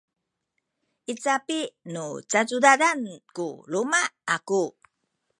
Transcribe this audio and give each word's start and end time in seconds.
i 1.11 1.13
capi 1.23 1.59
nu 1.93 2.05
cacudadan 2.31 3.01
ku 3.35 3.47
luma’ 3.71 4.01
aku 4.35 4.63